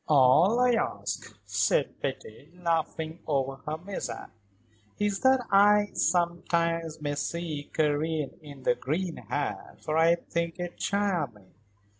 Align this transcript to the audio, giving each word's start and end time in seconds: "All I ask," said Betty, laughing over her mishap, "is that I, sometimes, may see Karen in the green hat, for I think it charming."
"All 0.07 0.59
I 0.59 0.71
ask," 0.73 1.31
said 1.45 2.01
Betty, 2.01 2.51
laughing 2.55 3.19
over 3.27 3.57
her 3.67 3.77
mishap, 3.77 4.31
"is 4.97 5.19
that 5.19 5.45
I, 5.51 5.91
sometimes, 5.93 6.99
may 7.03 7.13
see 7.13 7.69
Karen 7.71 8.31
in 8.41 8.63
the 8.63 8.73
green 8.73 9.17
hat, 9.17 9.77
for 9.79 9.99
I 9.99 10.15
think 10.15 10.59
it 10.59 10.77
charming." 10.77 11.53